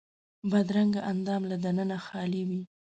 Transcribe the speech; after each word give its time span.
بدرنګه 0.49 1.01
اندام 1.11 1.41
له 1.51 1.55
دننه 1.63 1.97
خالي 2.05 2.41
وي 2.49 2.61